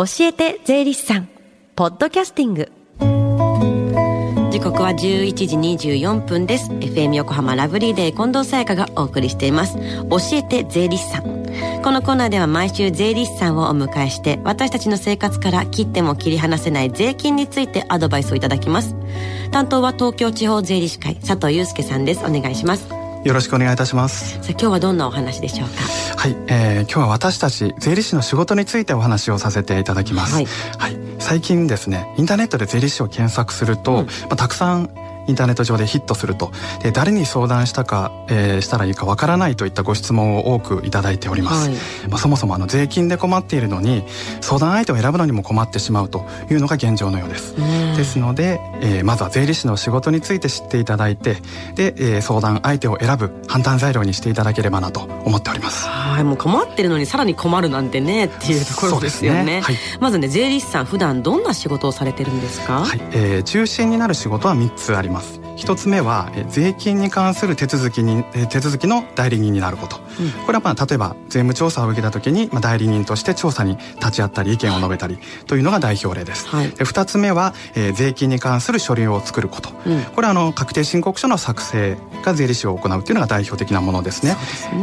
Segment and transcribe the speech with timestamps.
[0.00, 1.28] 教えて税理士さん。
[1.76, 2.72] ポッドキャスティング。
[4.50, 4.96] 時刻は11
[5.34, 5.56] 時
[5.90, 6.70] 24分です。
[6.70, 9.76] FM 横浜ラブリーデー近藤沙耶香がお送りしています。
[10.08, 11.24] 教えて税理士さん。
[11.82, 18.94] このコーナーでは毎週税理士さんをお迎えして私たちの生活から切っても切り離せない税金についてアドバイスをいただきます。
[19.50, 22.24] 担当は東京地方税理士会佐藤祐介さんです。
[22.24, 22.99] お願いします。
[23.24, 24.34] よろしくお願いいたします。
[24.34, 25.82] さあ今日はどんなお話でしょうか？
[26.16, 30.46] はい、えー、今日は私たち税理士の仕事についてお話をさせていただきます、はい、
[30.78, 34.90] はい、最近ですねインターネットで税理士を検索すると、うん、まあ、たくさん
[35.30, 36.52] インターネット上でヒットすると。
[36.82, 44.04] で誰に相談したか、えー、したらいいかわからないといったご質問を多くいただいております、はい、まあ、そもそもあの税金で困っているのに
[44.40, 47.54] 相談相手を選ぶのにも困ってしまうというのが現状のようです。
[47.96, 51.36] ですので、えー、まずは税理士の仕事について知っていただいて
[51.74, 55.86] で、えー、相談相手を選ぶ判断材料にしていただければなと思っております。
[55.86, 59.60] はいもう困ってるのにさらに困るなんてねっていうところですよね、ね。
[59.60, 62.80] はい、まずね税理士さん普段どんな仕事をされてるんですか？
[62.84, 65.19] はい、えー、中心になる仕事は3つあります
[65.60, 84.36] 一つ目は税金に関する手続きに手続きの代理人になること、うん、これはまあ例えば税務調査を受けた時に、まあ、代理人として調査に立ち会ったり意見を述べたりというのが代表例です、はい、で2つ目は、えー、税金に関する書類を作ること、うん、これはあの確定申告書の作成が税理士を行うというのが代表的なものですね。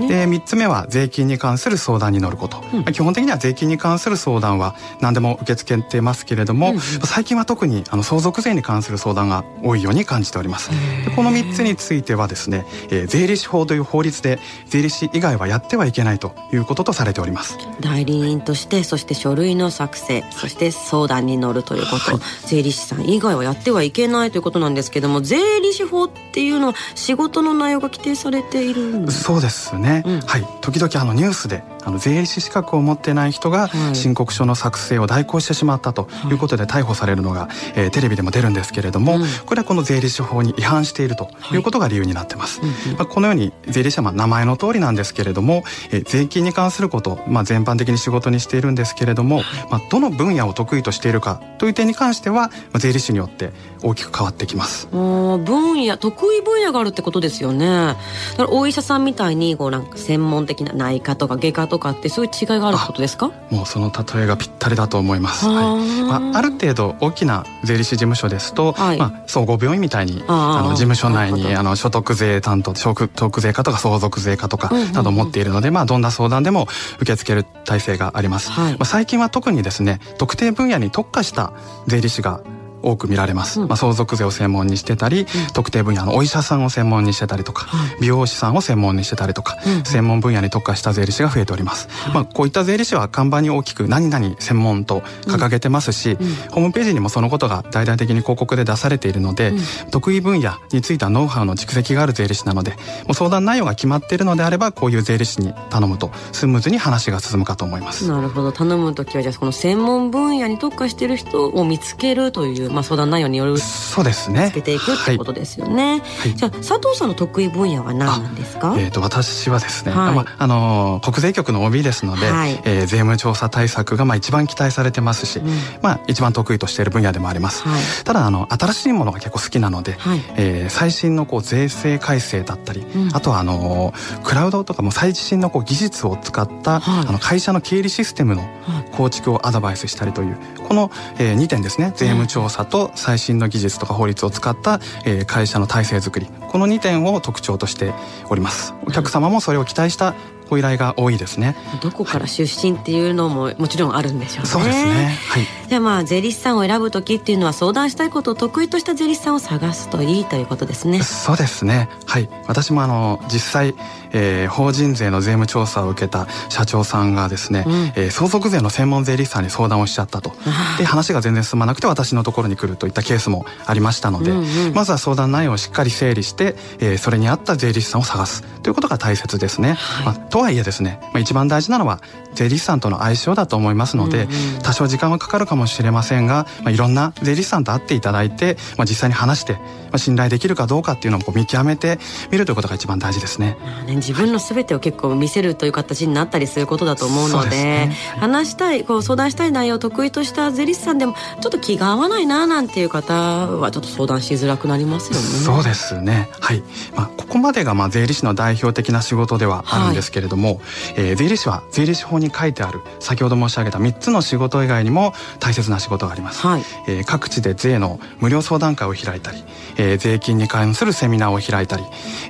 [0.08, 10.67] で3つ目は税金に関する相談に乗ること、うん、基本的には税金に関する相談は何でも受け付けてますけれども、うんうん、最近は特にあの相続税に関する相談が多いように感じております
[11.16, 17.58] この3つについてはですね、えー、税理士法という法律で税理士以外はやってはいけないということとされております。
[17.80, 30.46] 代理人としてそして書類の作成そして相談に乗るということ、はい、税理士さん以外はやってはいけないということなんですけども税理士法っていうのは仕事の内容が規定されているそうですね、うん、はい。
[30.62, 42.60] 時々あのニュースであの税理士資格を持ってない人が申告書の作成を代行してしまったということで逮捕されるのが、えー、テレビでも出るんですけれども、これはこの税理士法に違反しているということが理由になってます。
[42.97, 54.90] まあ、このように税理士はまあ名前の通りなんですけれども、えー、税金に関すること、まあ、全般的に仕事にしているんですけれども、まあ、どの分野を得意としているかという点に関しては、まあ、税理士によって大きく変わってきます。
[54.92, 57.66] 分野得意分野があるってことですよね。
[57.66, 57.96] だ
[58.38, 63.32] からお医者さんみたいにこうなんか専門的な内科とか外科とかってそういう違いがあることですか？
[63.50, 66.02] もうその例えがぴったりだと思います、はい。
[66.04, 76.68] まあ、ある程度大きな税理士事務所ですと、はい、まあ、総合病院みたいにあの事務所内にあの所得税担当所得税課とか相続税課とかなど持っているので、まあ、どんな相談でも
[76.98, 81.54] 受け付ける体制があります、はい、まあ、最近は特にですね特定分野に特化した
[81.88, 82.42] 税理士が
[82.82, 87.68] 多く見られます、うん、まあ、相続税を専門にしてたり、うん、特定分野のお医者さんを専門にしてたりとか、
[88.00, 96.16] 美容師さんを専門にしてたりとか、うん、専門分野に特化した税理士が増えております、まあ、こういった税理士は看板に大きく何々専門と掲げてますし、
[96.52, 99.54] ホームページにもそのことが大々的に広告で出されているので、
[99.92, 102.78] 得意分野についてはノウハウの蓄積がある税理士なのでも
[103.12, 108.08] う相談内容が決まっているのであればこういう税理士に頼むとスムーズに話が進むかと思います。
[108.08, 108.52] なるほど。
[108.52, 114.50] 頼む時はじゃあこの専門分野に特化している人を見つけるというまあ、相談内容によるそうですね。
[114.51, 118.75] つけていくってことですよね、はい、じゃあ佐藤さんの得意分野は何なんですか？
[118.78, 125.47] えーと、私はですね、はい、まあ、あの国税局の OB ですので、はい、えー、税務調査対策がまあ一番期待されてますし、うん、
[125.81, 138.47] まあ、一番得意としている分野でもあります、はい、ただあの新しいものが結構好きなので、はい、えー、最新のこう税制改正だったり、うん、あとはあのクラウドとかも最新のこう技術を使った、あの会社の経理システムの
[138.91, 141.94] 構築をアドバイスしたりというこの、えー、2点ですね。
[141.95, 146.28] 税務調査と最新の技術とか法律を使った、えー、会社の体制づくり。
[146.50, 147.94] この2点を特徴として
[148.29, 148.73] おります。
[148.85, 150.13] お客様もそれを期待した
[150.50, 151.55] ご依頼が多いですね。
[151.81, 154.50] どこから出身っていうのももちろんあるんでしょうね。
[154.50, 155.17] そうですね。
[155.29, 161.01] はいじゃあまあ税理士さんを選ぶ時っていうのは相談したいことを得意とした税理士さんを探すといいということですね。
[161.03, 161.89] そうですね。
[162.05, 162.29] はい。
[162.47, 163.75] 私もあの実際、
[164.11, 170.31] えー、法人税の税務調査を受けた社長さんがですね、うん、えー、相続税の専門税理士さんに相談をしちゃったと。
[170.78, 178.43] で話が全然進まなくて私のところに来るといったケースもありましたので、うんうん、まずは相談内容をしっかり整理して、えー、それに合った税理士さんを探す。
[178.63, 182.02] ということが大切ですね、はい、まあ、とはいえですね、まあ、一番大事なのは
[182.34, 189.59] 税理士さんとの相性だと思いますので、うんうん、多少時間はかかるかもしれませんが、まあ、いろんな税理士さんと会っていただいて、まあ、実際に話して、ま
[189.94, 191.98] あ、信頼できるかどうかっていうのをこう見極めて
[192.32, 193.58] みるということが一番大事ですね。
[193.88, 205.26] ね自分の全てを結構見せるという形になったりすることだと思うので、ね、話したいこう相談したい内容を得意とした税理士さんでもちょっと気が合わないななんていう方はちょっと相談しづらくなりますよね。
[205.26, 206.62] そうですねはい、
[206.96, 210.62] まあ、ここまでがまあ税理士の代表的な仕事ではあるんですけれれども、
[210.96, 215.14] えー、税理士は税理士法に書いてある先ほど申し上げた3つの仕事以外にも
[215.47, 219.41] 大切な仕事があります、はい、えー、各地で税の無料相談会を開いたり、
[219.78, 221.84] えー、税金に関するセミナーを開いたり、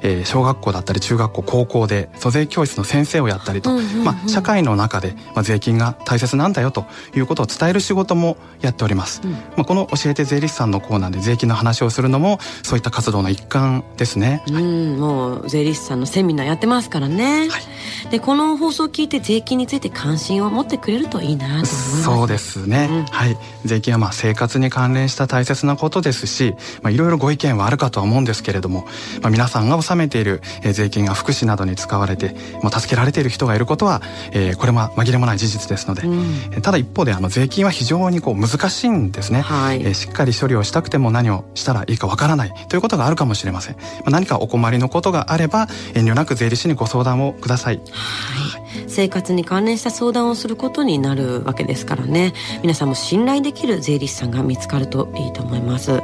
[0.04, 6.86] えー、小学校だったり中学校高校で租税教室の先生をやったりと、うんうんうん、まあ、社会の中で、まあ、税金が大切なんだよと
[7.16, 22.04] いうことを伝える仕事もやっております、うん、まあ、この教えて税理士さんのコーナーで税金の話をするのもそういった活動の一環ですね、うん、もう税理士さんのセミナーやってますからね、はい、でこの放送を聞いて税金について関心を持ってくれるといいなと思います。
[22.04, 23.38] そうですね、うん、はい。
[23.66, 28.86] 税金はまあ生活に関連した大切なことですし、まあ、いろいろご意見はあるかとは思うんですけれども、
[29.22, 30.42] まあ、皆さんが納めている
[30.74, 34.02] 税金が福祉などに使われてもう助けられている人がいることは、
[34.32, 52.34] えー、これも紛れもない事実ですので、うん、ただ一方であの税金は非常にこう難しいんですね、はい、えー、しっかり処理をしたくても何をしたらいいかわからないということがあるかもしれません、まあ、何かお困りのことがあれば遠慮なく税理士にご相談をください、はい、生活に関連した相談をすることになるわけですからね。
[52.62, 56.02] 皆さんも信頼できる税理士さんが見つかるといいと思います。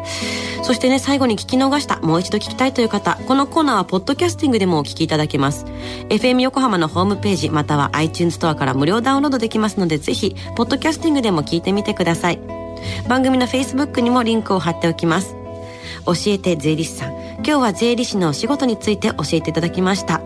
[0.63, 5.65] そしてね最後に聞き逃したもう一度聞きたいという方このコーナーはポッドキャスティングでもお聞きいただけます。
[6.09, 12.39] FM 横浜のホームページまたは iTunes ストアから無料ダウンロードできますのでぜひポッドキャスティングでも聞いてみてください。
[13.07, 15.35] 番組の Facebook にもリンクを貼っておきます。
[16.05, 17.13] 教えて税理士さん。
[17.37, 20.21] 今日は税理士のお仕事について教えていただきました。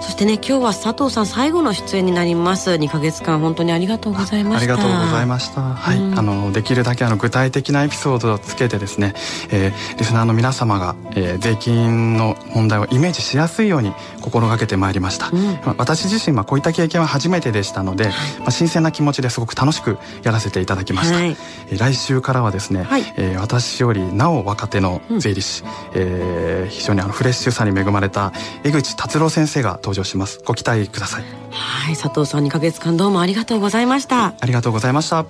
[0.00, 2.70] そしてね今日は佐藤さん最後の出演になります。
[2.70, 4.72] 2か月間本当にありがとうございました。
[4.74, 9.14] ありがとうございました、はい、うん、あのできるだけあの具体的なエピソードをつけてですね、
[9.50, 18.06] えー、リスナーの皆様が、えー、税金の問題をイメージしやすいように心がけてまいりました、うん、私自身、まあ、こういった経験は初めてでしたので、
[18.40, 21.36] まあ、新鮮な気持ちですごく楽しくやらせていただきました、はい、
[21.68, 28.32] えー、来週からはですね、はい、えー、私よりなお若手の税理士、うん、えー、非常にあのフレッシュさに恵まれた
[28.64, 35.26] 江口達郎先生が登場しますご期待くださいはい佐藤さん2ヶ月間どうもありがとうございましたありがとうございました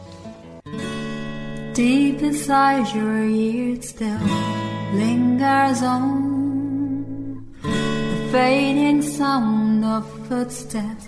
[1.74, 4.18] Deep inside your ear still
[4.94, 11.06] lingers on The fading sound of footsteps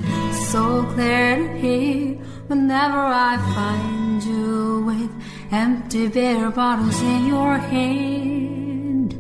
[0.51, 2.17] So clear to hear
[2.49, 5.11] Whenever I find you with
[5.53, 9.15] Empty beer bottles in your hand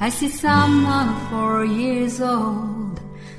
[0.00, 2.77] I see someone four years old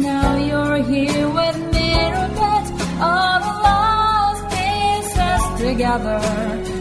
[0.00, 2.70] Now you're here with bits,
[3.00, 6.71] all the lost pieces together.